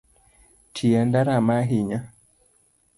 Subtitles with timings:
[0.73, 1.99] Tienda rama ahinya